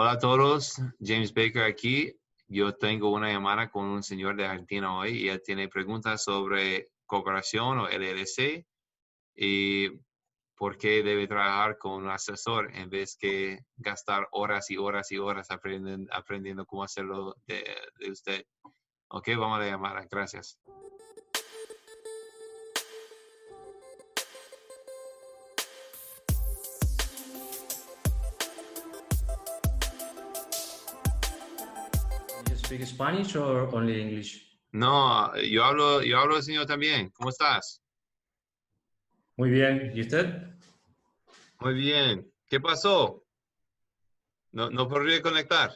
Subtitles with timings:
[0.00, 2.14] Hola a todos, James Baker aquí.
[2.46, 6.92] Yo tengo una llamada con un señor de Argentina hoy y él tiene preguntas sobre
[7.04, 8.64] cooperación o LLC
[9.34, 9.88] y
[10.54, 15.18] por qué debe trabajar con un asesor en vez que gastar horas y horas y
[15.18, 17.64] horas aprendiendo, cómo hacerlo de,
[17.98, 18.44] de usted.
[19.08, 20.06] Ok, vamos a la llamada.
[20.08, 20.60] Gracias.
[32.68, 34.44] Speak Spanish or only English?
[34.72, 37.08] No, yo hablo, yo hablo señor también.
[37.10, 37.80] ¿Cómo estás?
[39.36, 39.90] Muy bien.
[39.94, 40.42] ¿Y usted?
[41.60, 42.30] Muy bien.
[42.46, 43.24] ¿Qué pasó?
[44.52, 45.70] No, no podría conectar.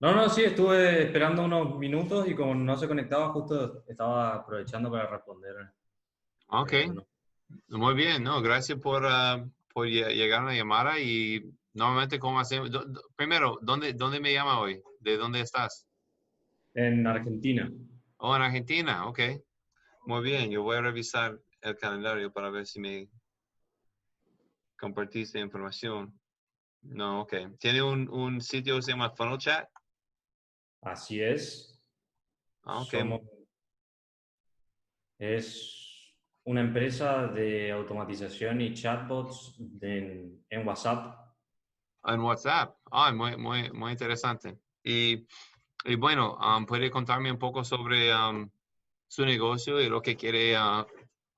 [0.00, 4.90] No, no, sí, estuve esperando unos minutos y como no se conectaba, justo estaba aprovechando
[4.90, 5.54] para responder.
[6.48, 6.72] Ok,
[7.68, 8.22] muy bien.
[8.22, 11.42] No, gracias por, ah, por lle- llegar a la llamada y
[11.76, 12.70] normalmente cómo hacemos.
[12.70, 14.82] do- do- primero, ¿dónde, ¿dónde me llama hoy?
[15.00, 15.86] ¿De dónde estás?
[16.74, 17.70] En Argentina.
[18.18, 19.06] Oh, en Argentina.
[19.06, 19.20] Ok.
[20.06, 20.50] Muy bien.
[20.50, 23.08] Yo voy a revisar el calendario para ver si me
[24.78, 26.18] compartiste información.
[26.82, 27.34] No, ok.
[27.58, 29.68] ¿Tiene un, un sitio que se llama Funnel Chat?
[30.82, 31.80] Así es.
[32.64, 32.88] Ah, ok.
[32.90, 33.20] Somos-
[35.18, 36.14] es
[36.44, 41.25] una empresa de automatización y chatbots de- en, en WhatsApp.
[42.06, 42.76] En WhatsApp.
[42.90, 44.58] Ah, muy, muy, muy interesante.
[44.82, 45.26] Y,
[45.84, 48.48] y bueno, um, ¿puede contarme un poco sobre um,
[49.08, 50.86] su negocio y lo que quiere ah,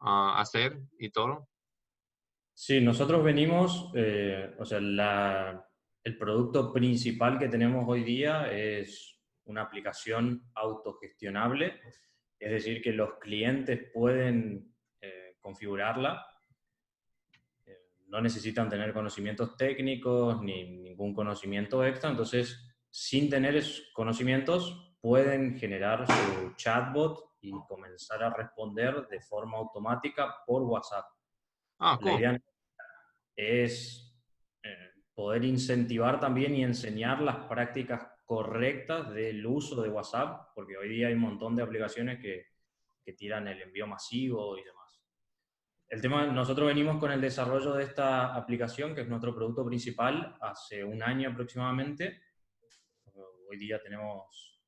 [0.00, 1.48] ah, hacer y todo?
[2.55, 5.64] Sí, nosotros venimos, eh, o sea, la-
[6.05, 11.80] el producto principal que tenemos hoy día es una aplicación autogestionable,
[12.38, 16.27] es decir, que los clientes pueden eh, configurarla,
[18.08, 25.56] no necesitan tener conocimientos técnicos ni ningún conocimiento extra, entonces, sin tener esos conocimientos, pueden
[25.58, 31.04] generar su chatbot y comenzar a responder de forma automática por WhatsApp.
[31.78, 32.20] Ah, La cool.
[32.20, 32.41] idea
[33.36, 34.18] es
[34.64, 40.88] eh, poder incentivar también y enseñar las prácticas correctas del uso de WhatsApp, porque hoy
[40.88, 42.47] día hay un montón de aplicaciones que,
[43.04, 44.78] que tiran el envío masivo y demás.
[45.88, 50.37] El tema, nosotros venimos con el desarrollo de esta aplicación, que es nuestro producto principal,
[50.41, 52.22] hace un año aproximadamente.
[53.50, 54.60] Hoy día tenemos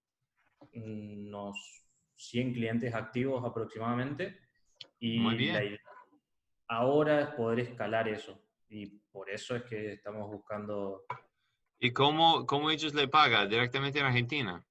[0.73, 1.85] unos
[2.17, 4.41] 100 clientes activos aproximadamente.
[4.99, 5.55] Y Muy bien.
[5.55, 5.81] la idea
[6.71, 8.41] ahora es poder escalar eso.
[8.69, 11.05] Y por eso es que estamos buscando.
[11.79, 13.49] ¿Y cómo, cómo ellos le pagan?
[13.49, 14.65] ¿Directamente en Argentina?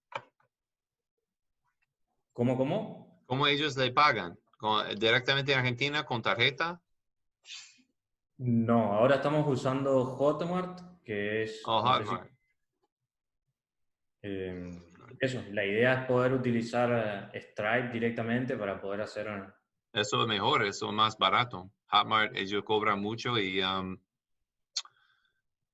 [2.34, 3.24] ¿Cómo, cómo?
[3.26, 4.39] ¿Cómo ellos le pagan?
[4.60, 6.82] ¿Con- ¿Directamente en Argentina con tarjeta?
[8.40, 11.62] No, ahora estamos usando Hotmart, que es.
[11.66, 12.32] Oh, no sé si- Hotmart.
[14.22, 14.82] eh,
[15.22, 19.28] eso, la idea es poder utilizar eh, Stripe directamente para poder hacer.
[19.94, 21.72] Eso es mejor, eso es más barato.
[21.90, 23.98] Hotmart, ellos cobran mucho y um,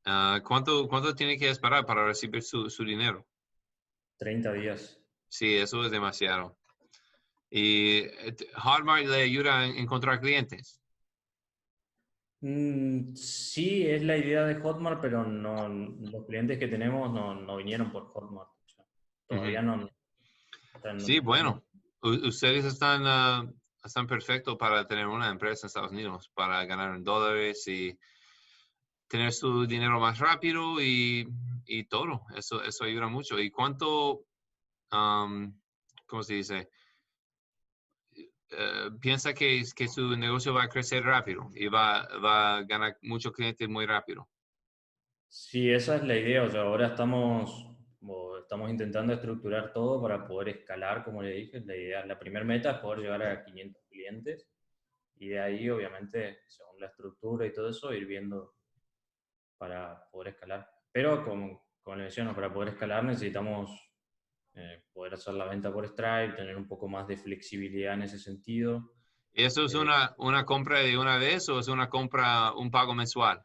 [0.06, 3.26] ah, ¿cuánto, ¿cuánto tiene que esperar para recibir su, su dinero?
[4.18, 5.02] 30 días.
[5.28, 6.56] Sí, eso es demasiado.
[7.58, 10.82] Y eh, Hotmart le ayuda a encontrar clientes.
[12.42, 17.56] Mm, sí, es la idea de Hotmart, pero no, los clientes que tenemos no, no
[17.56, 18.50] vinieron por Hotmart.
[19.26, 19.86] todavía no.
[19.86, 21.64] o sea, no- Sí, bueno,
[22.02, 23.50] ustedes están, ah,
[23.86, 27.98] están perfectos para tener una empresa en Estados Unidos, para ganar en dólares y
[29.08, 31.26] tener su dinero más rápido y,
[31.66, 32.24] y todo.
[32.36, 33.40] Eso, eso ayuda mucho.
[33.40, 34.26] ¿Y cuánto,
[34.90, 35.58] am,
[36.06, 36.70] cómo se dice?
[38.52, 42.98] Eh, piensa que, que su negocio va a crecer rápido y va, va a ganar
[43.02, 44.28] muchos clientes muy rápido.
[45.28, 46.44] Sí, esa es la idea.
[46.44, 47.68] O sea, ahora estamos,
[48.40, 51.60] estamos intentando estructurar todo para poder escalar, como le dije.
[51.62, 54.48] La idea, la primera meta es poder llegar a 500 clientes
[55.18, 58.54] y de ahí, obviamente, según la estructura y todo eso, ir viendo
[59.58, 60.70] para poder escalar.
[60.92, 63.85] Pero, como, como le menciono, para poder escalar necesitamos
[65.16, 68.94] hacer la venta por Stripe, tener un poco más de flexibilidad en ese sentido.
[69.34, 72.72] ¿Y eso es Eh, una, una compra de una vez o es una compra, un
[72.72, 73.42] pago mensual?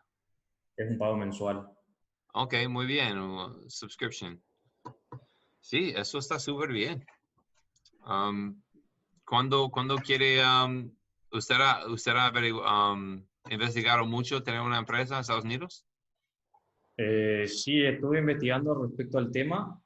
[0.77, 1.69] Es un pago mensual.
[2.33, 4.41] Ok, muy bien, uh, subscription.
[5.61, 7.05] Sí, eso está súper bien.
[8.07, 8.63] Um,
[9.25, 10.91] ¿cuándo, cuándo quiere, um,
[11.33, 12.33] usted ha, usted ha
[12.93, 15.85] um, investigado mucho tener una empresa en Estados Unidos?
[16.97, 19.83] Eh, sí, estuve investigando respecto al tema.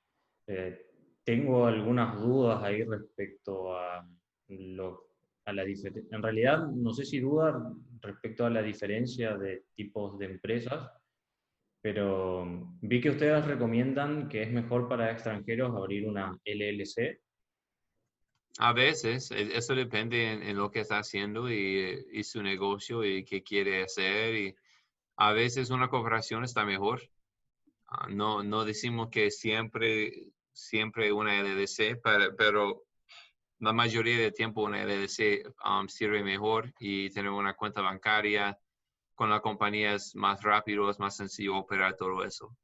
[0.47, 0.84] Eh,
[1.25, 4.07] tengo algunas dudas ahí respecto a
[4.49, 5.09] lo,
[5.45, 5.65] a la.
[5.65, 7.57] En realidad, no sé si dudas
[8.01, 10.91] respecto a la diferencia de tipos de empresas,
[11.81, 17.21] pero vi que ustedes recomiendan que es mejor para extranjeros abrir una LLC.
[18.59, 23.25] A veces, e, eso depende en, lo que está haciendo y, y, su negocio y
[23.25, 24.35] qué quiere hacer.
[24.35, 24.55] Y
[25.17, 27.03] a veces una cooperación está mejor.
[27.87, 32.01] Ah, no, no decimos que siempre, siempre una LLC,
[32.37, 32.85] pero,
[33.61, 38.59] la mayoría del tiempo una LLC um, sirve mejor y tener una cuenta bancaria
[39.15, 42.55] con la compañía es más rápido, es más sencillo operar todo eso.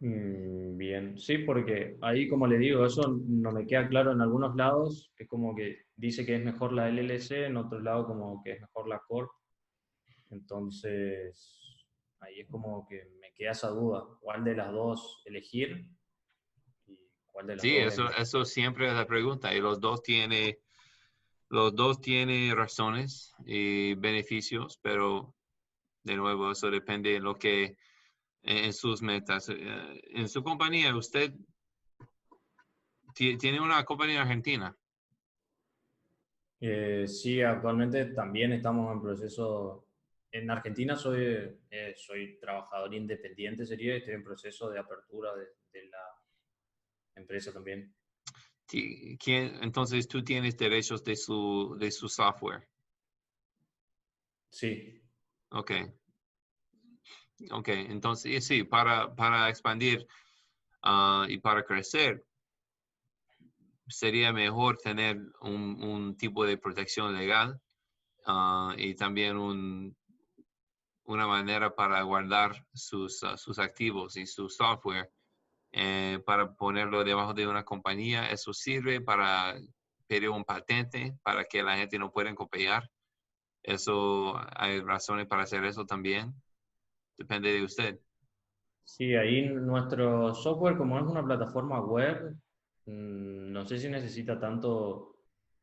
[0.00, 4.54] Mm, bien, sí, porque ahí, como le digo, eso no me queda claro en algunos
[4.54, 8.52] lados, es como que dice que es mejor la LLC, en otro lado como que
[8.52, 9.30] es mejor la Corp.
[10.30, 11.86] Entonces,
[12.20, 15.86] ahí es como que me queda esa duda, ¿cuál de las dos elegir?
[17.58, 19.54] Sí, eso, eso siempre es la pregunta.
[19.54, 20.56] Y los dos tienen
[21.50, 25.34] los dos tienen razones y beneficios, pero
[26.02, 27.76] de nuevo, eso depende de lo que
[28.42, 29.48] en sus metas.
[29.48, 31.32] Eh, en su compañía, usted
[33.14, 34.76] tiene una compañía argentina.
[36.60, 39.86] Eh, sí, actualmente también estamos en proceso.
[40.32, 45.88] En Argentina soy, eh, soy trabajador independiente, sería, estoy en proceso de apertura de, de
[45.88, 46.23] la
[47.16, 47.94] empresa también.
[48.66, 52.68] ¿Quién, entonces tú tienes derechos de su, de su software.
[54.50, 55.00] Sí.
[55.50, 55.72] Ok.
[57.50, 60.06] Ok, entonces sí, para, para expandir
[60.82, 62.24] ah, y para crecer,
[63.86, 67.60] sería mejor tener un, un tipo de protección legal
[68.26, 69.96] ah, y también un,
[71.04, 75.12] una manera para guardar sus, ah, sus activos y su software
[75.76, 78.30] eh, para ponerlo debajo de una compañía.
[78.30, 79.56] Eso sirve para
[80.06, 82.88] pedir un patente para que la gente no pueda copiar.
[83.60, 86.32] Eso hay razones para hacer eso también.
[87.18, 87.98] Depende de usted.
[88.84, 92.36] Sí, ahí nuestro software, como es una plataforma web,
[92.86, 95.16] mm, no sé si necesita tanto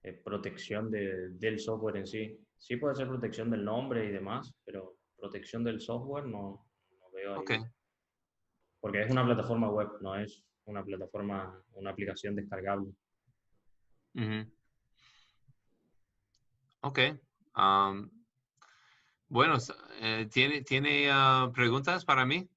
[0.04, 2.38] eh, protección del software en sí.
[2.58, 6.68] Sí puede ser protección del nombre y demás, pero protección del software no,
[7.00, 7.40] no veo ahí.
[7.40, 7.60] Okay
[8.82, 12.92] porque es una plataforma web, no es una plataforma, una aplicación descargable.
[16.82, 17.00] Ok.
[19.30, 19.58] bueno,
[20.02, 22.50] eh, ¿tiene, tiene ah, preguntas para mí?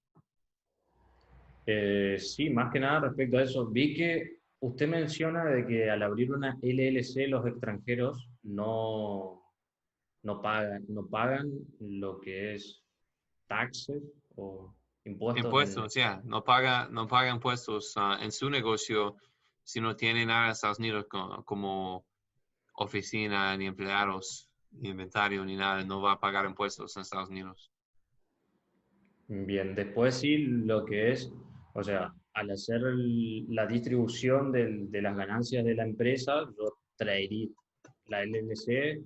[1.66, 3.66] Eh, sí, más que nada respecto a eso.
[3.66, 9.42] Vi que usted menciona de que al abrir una LLC los extranjeros no,
[10.22, 11.50] no, pagan, no pagan
[11.80, 12.82] lo que es
[13.46, 14.02] taxes
[14.36, 14.74] o
[15.04, 15.44] Impuestos.
[15.44, 16.22] Impuestos, ya.
[16.24, 19.16] No paga, no paga impuestos ah, en su negocio
[19.62, 22.06] si no tiene nada en Estados Unidos como,
[22.74, 25.84] oficina, ni empleados, ni inventario, ni nada.
[25.84, 27.70] No va a pagar impuestos en Estados Unidos.
[29.28, 31.32] Bien, después sí lo que es,
[31.74, 32.80] o sea, al hacer
[33.48, 37.48] la distribución de las ganancias de la empresa, yo traería
[38.06, 39.02] la LLC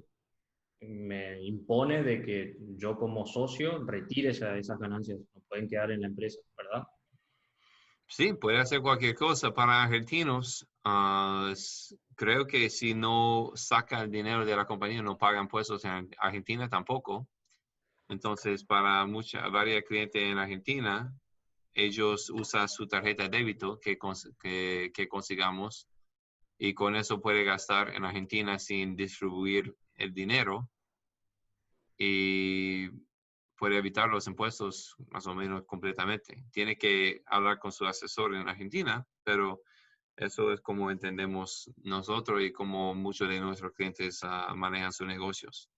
[0.80, 6.06] me impone de que yo como socio retire esas ganancias, no pueden quedar en la
[6.06, 6.86] empresa, ¿verdad?
[8.06, 9.52] Sí, puede hacer cualquier cosa.
[9.52, 11.52] Para argentinos, ah,
[12.14, 16.68] creo que si no saca el dinero de la compañía, no pagan impuestos en Argentina
[16.68, 17.28] tampoco.
[18.08, 21.12] Entonces, para muchas, varios clientes en Argentina,
[21.74, 23.98] ellos usan su tarjeta de débito que,
[24.40, 25.86] que, que consigamos
[26.58, 30.70] y con eso puede gastar en Argentina sin distribuir el dinero
[31.98, 32.88] y
[33.56, 36.46] puede evitar los impuestos más o menos completamente.
[36.52, 39.62] Tiene que hablar con su asesor en Argentina, pero
[40.16, 45.70] eso es como entendemos nosotros y como muchos de nuestros clientes uh, manejan sus negocios.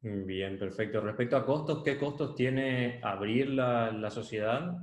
[0.00, 1.00] Bien, perfecto.
[1.00, 4.76] Respecto a costos, ¿qué costos tiene abrir la, la sociedad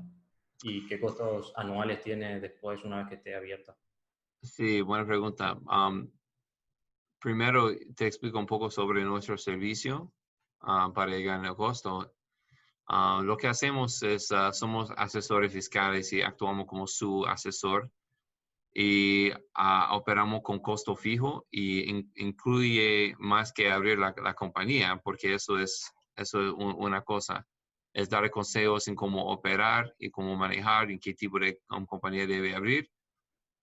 [0.63, 3.77] y qué costos anuales tiene después una vez que esté abierta?
[4.41, 5.53] Sí, buena pregunta.
[5.53, 6.09] Um,
[7.23, 10.11] primero te explico un poco sobre nuestro servicio
[10.61, 12.13] uh, para llegar al costo.
[12.89, 17.89] Uh, lo que hacemos es, uh, somos asesores fiscales y actuamos como su asesor
[18.75, 19.31] y
[19.91, 26.41] operamos con costo fijo y incluye más que abrir la, compañía, porque eso es, eso
[26.41, 27.47] es una cosa,
[27.93, 32.25] es dar consejos en cómo operar y cómo manejar y qué tipo de um, compañía
[32.25, 32.89] debe abrir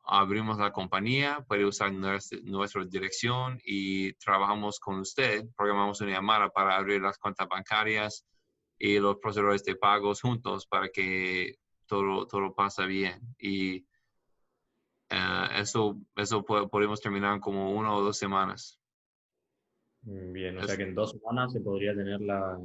[0.05, 6.77] abrimos la compañía, puede usar nuestra, dirección y trabajamos con usted, programamos una llamada para
[6.77, 8.27] abrir las cuentas bancarias
[8.79, 13.21] y los procesadores de pagos juntos para que todo, todo pase bien.
[13.39, 13.87] Y
[15.11, 18.81] eh, eso, eso podemos terminar como una o dos semanas.
[20.03, 22.59] Bien, o sea que en dos semanas se podría tener la,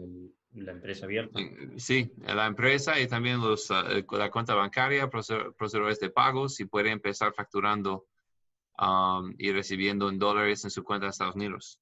[0.56, 1.40] la empresa abierta.
[1.78, 6.92] Sí, la empresa y también los, ah, la cuenta bancaria, procesadores de pagos y puede
[6.92, 8.08] empezar facturando
[8.80, 11.80] um, y recibiendo en dólares en su cuenta de Estados Unidos,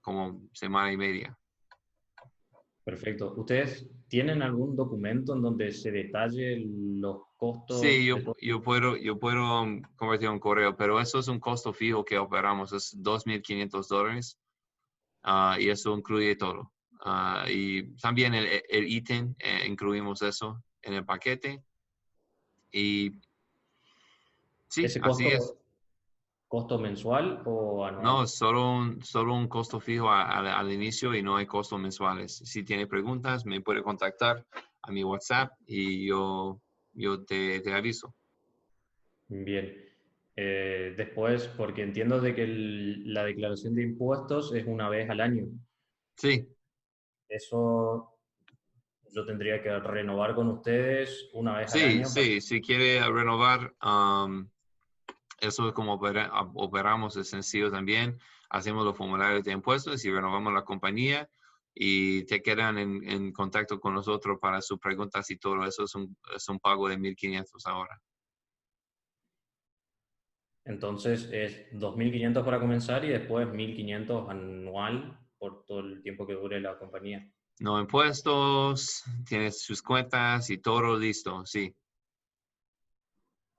[0.00, 1.38] como semana y media.
[2.84, 3.32] Perfecto.
[3.36, 7.80] ¿Ustedes tienen algún documento en donde se detalle los costos?
[7.80, 11.72] Sí, yo, yo puedo, yo puedo um, convertir un correo, pero eso es un costo
[11.72, 14.38] fijo que operamos, es 2.500 dólares
[15.24, 16.73] uh, y eso incluye todo.
[17.04, 21.62] Uh, y también el, el ítem, eh, incluimos eso en el paquete.
[22.72, 23.12] Y
[24.68, 25.54] sí, así es
[26.54, 28.04] costo mensual o anual?
[28.04, 32.36] No, solo un, solo un costo fijo al inicio y no hay costos mensuales.
[32.36, 34.46] Si tiene preguntas, me puede contactar
[34.82, 36.60] a mi WhatsApp y yo,
[36.92, 38.14] yo te, te aviso.
[39.26, 39.74] Bien.
[40.36, 45.46] Eh, después, porque entiendo de que la declaración de impuestos es una vez al año.
[46.16, 46.46] Sí.
[47.28, 48.14] Eso
[49.14, 52.04] yo tendría que renovar con ustedes una vez al año.
[52.06, 54.48] Sí, sí, si quiere renovar, um,
[55.40, 58.18] eso es como operamos, es sencillo también.
[58.50, 61.28] Hacemos los formularios de impuestos y renovamos la compañía
[61.74, 66.16] y te quedan en, contacto con nosotros para sus preguntas y todo eso es un,
[66.34, 68.00] es un pago de 1.500 ahora.
[70.64, 76.58] Entonces es 2.500 para comenzar y después 1.500 anual por todo el tiempo que dure
[76.58, 77.28] la compañía.
[77.60, 81.76] No impuestos, tienes sus cuentas y todo listo, sí.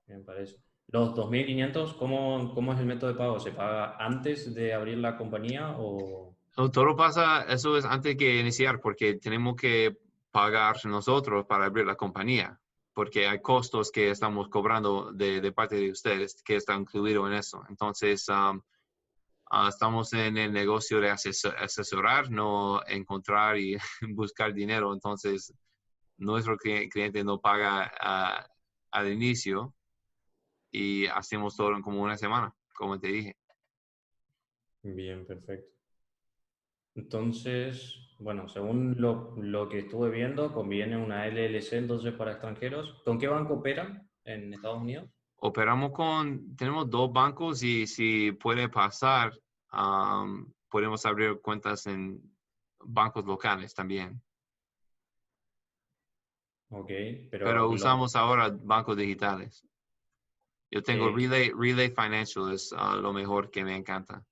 [0.08, 0.56] Me parece.
[0.88, 3.38] Los 2.500, ¿cómo, ¿cómo es el método de pago?
[3.38, 6.34] ¿Se paga antes de abrir la compañía o...?
[6.72, 9.96] todo pasa, eso es antes de iniciar, porque tenemos que
[10.32, 12.58] pagar nosotros para abrir la compañía,
[12.94, 17.34] porque hay costos que estamos cobrando de, de parte de ustedes que están incluidos en
[17.34, 17.62] eso.
[17.68, 18.60] Entonces, um,
[19.50, 23.76] ah, estamos en el negocio de asesorar, no encontrar y
[24.14, 24.92] buscar dinero.
[24.92, 25.52] Entonces,
[26.18, 28.46] nuestro cliente no paga ah,
[28.90, 29.74] al inicio
[30.70, 33.36] y hacemos todo en como una semana, como te dije.
[34.82, 35.76] Bien, perfecto.
[36.94, 43.02] Entonces, bueno, según lo, que estuve viendo, conviene una LLC entonces para extranjeros.
[43.04, 45.10] ¿Con qué banco operan en Estados Unidos?
[45.38, 49.32] Operamos con, tenemos dos bancos y si puede pasar,
[50.68, 52.20] podemos abrir cuentas en
[52.80, 54.20] bancos locales también.
[56.70, 56.90] Ok,
[57.30, 59.64] pero, pero usamos ahora bancos digitales.
[60.70, 64.24] Yo tengo Relay, Relay Financial, es ah, lo mejor que me encanta.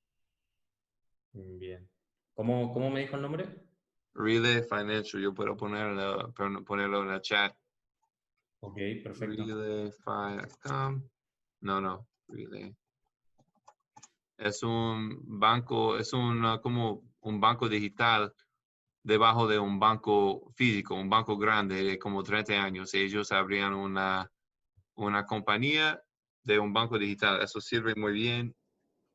[1.32, 1.88] Bien.
[2.34, 3.46] ¿Cómo, ¿Cómo, me dijo el nombre?
[4.14, 6.32] Relay Financial, yo puedo ponerlo,
[6.64, 7.56] ponerlo en el chat.
[8.66, 9.44] Ok, perfecto.
[9.44, 9.90] Relay
[11.60, 12.74] No, no, Relay.
[14.38, 18.34] Es un banco, es un, como un banco digital
[19.02, 22.94] debajo de un banco físico, un banco grande de como 30 años.
[22.94, 24.30] Ellos abrían una,
[24.94, 26.02] una compañía
[26.42, 27.42] de un banco digital.
[27.42, 28.56] Eso sirve muy bien.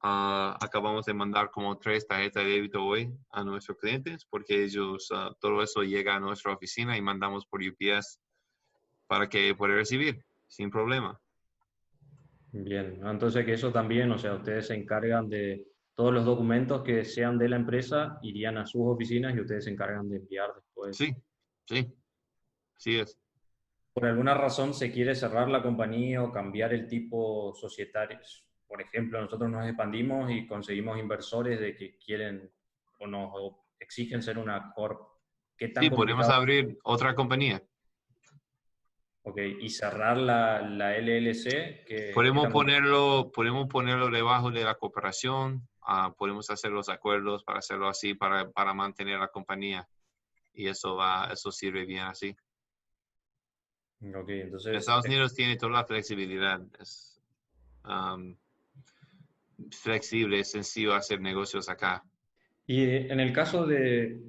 [0.02, 5.10] Ah, acabamos de mandar como tres tarjetas de débito hoy a nuestros clientes porque ellos,
[5.12, 8.20] ah, todo eso llega a nuestra oficina y mandamos por UPS
[9.10, 11.20] para que pueda recibir sin problema.
[12.54, 17.04] Bien, entonces que eso también, o sea, ustedes se encargan de todos los documentos que
[17.04, 20.96] sean de la empresa, irían a sus oficinas y ustedes se encargan de enviar después.
[20.96, 21.14] Sí,
[21.66, 21.92] sí,
[22.78, 23.20] sí es
[24.00, 28.18] por alguna razón se quiere cerrar la compañía o cambiar el tipo societario.
[28.66, 32.50] Por ejemplo, nosotros nos expandimos y conseguimos inversores de que quieren
[33.00, 33.34] o nos
[33.78, 35.02] exigen ser una corp.
[35.58, 37.62] ¿Qué sí, podemos abrir otra compañía.
[39.30, 41.84] Ok, y cerrar la, la LLC.
[41.86, 47.60] Que podemos, ponerlo, podemos ponerlo debajo de la cooperación, ah, podemos hacer los acuerdos para
[47.60, 49.88] hacerlo así, para, para mantener la compañía.
[50.54, 52.36] Y eso, va, eso sirve bien así.
[54.02, 56.62] entonces, Estados eh, Unidos tiene toda la flexibilidad.
[56.80, 57.22] Es
[59.72, 62.04] flexible, es sencillo hacer negocios acá.
[62.66, 64.22] Y eh, en el caso de,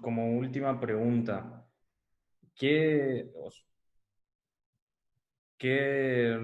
[0.00, 1.66] como última pregunta,
[2.54, 3.30] ¿qué,
[5.58, 6.38] qué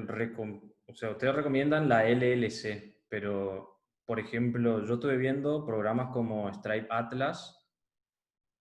[0.87, 6.88] o sea, ustedes recomiendan la LLC, pero, por ejemplo, yo estuve viendo programas como Stripe
[6.90, 7.64] Atlas,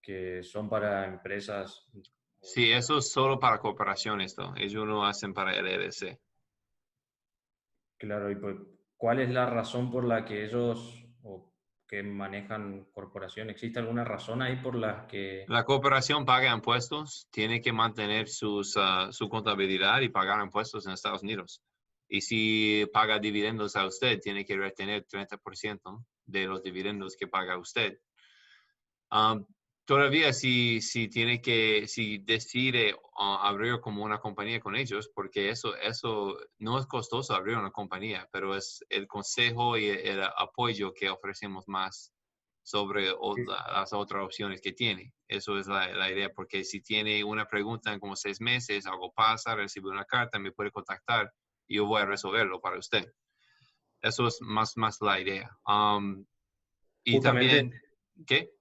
[0.02, 1.90] que son para empresas
[2.44, 4.54] Sí, eso es solo para corporaciones, ¿no?
[4.58, 6.20] Ellos no hacen para LLC.
[7.98, 8.58] Claro, y pues,
[8.98, 11.53] ¿cuál es la razón por la que ellos o
[12.02, 13.50] manejan corporación?
[13.50, 15.46] ¿Existe alguna razón ahí por la que...
[15.48, 20.94] La corporación paga impuestos, tiene que mantener sus, ah, su contabilidad y pagar impuestos en
[20.94, 21.62] Estados Unidos.
[22.08, 27.58] Y si paga dividendos a usted, tiene que retener 30% de los dividendos que paga
[27.58, 28.00] usted.
[29.12, 29.46] Um,
[29.86, 35.50] todavía si, si tiene que, si decide uh, abrir como una compañía con ellos, porque
[35.50, 40.94] eso, eso no es costoso abrir una compañía, pero es el consejo y el, apoyo
[40.94, 42.14] que ofrecemos más
[42.66, 43.08] sobre
[43.48, 45.14] las otras opciones que tiene.
[45.28, 49.12] Eso es la, la, idea, porque si tiene una pregunta en como seis meses, algo
[49.12, 51.34] pasa, recibe una carta, me puede contactar
[51.68, 53.12] y yo voy a resolverlo para usted.
[54.02, 55.58] Eso es más, más la idea.
[55.66, 56.26] Um,
[57.04, 57.74] y también,
[58.26, 58.54] ¿qué?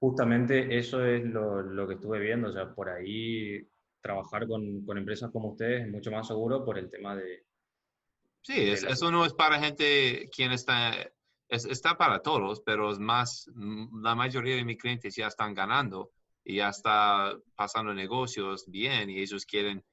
[0.00, 3.66] Justamente eso es lo, lo, que estuve viendo, o sea, por ahí
[4.00, 7.44] trabajar con, con, empresas como ustedes es mucho más seguro por el tema de...
[8.42, 10.92] Sí, eso no es para gente quien está,
[11.48, 15.52] es, está para todos, pero es más, mm, la mayoría de mis clientes ya están
[15.52, 16.12] ganando
[16.44, 19.84] y ya está pasando negocios bien y ellos quieren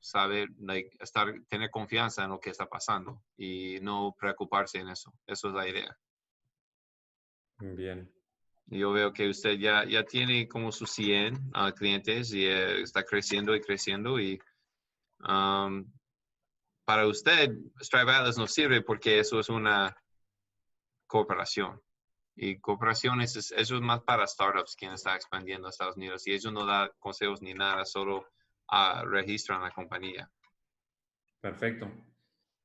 [0.00, 5.12] saber, like, estar, tener confianza en lo que está pasando y no preocuparse en eso.
[5.26, 5.96] Eso es la idea.
[7.60, 8.10] Bien.
[8.66, 13.04] Yo veo que usted ya, ya tiene como sus 100 ah, clientes y eh, está
[13.04, 14.40] creciendo y creciendo y
[15.20, 15.84] um,
[16.84, 17.50] para usted
[17.80, 19.96] Stripe Atlas no sirve porque eso es una
[21.06, 21.80] corporación.
[22.34, 26.52] Y corporaciones, eso es más para startups quien está expandiendo a Estados Unidos y ellos
[26.52, 28.26] no da consejos ni nada, solo
[28.72, 30.30] uh, registran la compañía.
[31.40, 31.90] Perfecto.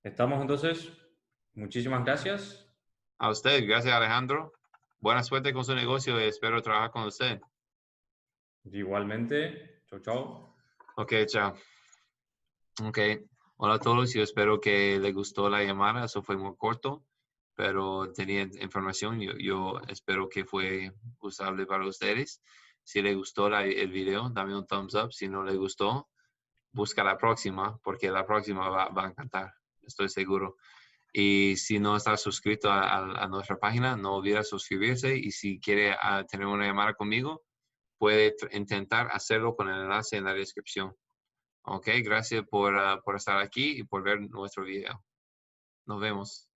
[0.04, 0.90] Estamos entonces.
[1.54, 2.66] Muchísimas gracias.
[3.18, 4.57] A usted, gracias Alejandro
[5.00, 7.40] buena suerte con su negocio espero trabajar con usted.
[8.66, 9.82] Igualmente.
[9.90, 10.56] Chao, chao.
[10.98, 11.54] Ok, chao.
[12.84, 13.00] Ok.
[13.58, 14.14] Hola a todos.
[14.14, 16.06] Yo espero que les gustó la llamada.
[16.06, 17.06] Eso fue muy corto,
[17.56, 19.20] pero tenía información.
[19.40, 22.42] Yo, espero que fue usable para ustedes.
[22.84, 25.12] Si les gustó el video, dame un thumbs up.
[25.12, 26.10] Si no les gustó,
[26.72, 29.54] busca la próxima, porque la próxima va, va a encantar.
[29.82, 30.58] Estoy seguro.
[31.14, 35.18] Y si no está suscrito a, nuestra página, no olvide suscribirse.
[35.18, 37.44] Y si quiere ah, tener una llamada conmigo,
[37.98, 40.96] puede intentar hacerlo con el enlace en la descripción.
[41.64, 45.04] Ok, gracias por, ah, por estar aquí y por ver nuestro video.
[45.86, 46.48] Nos vemos.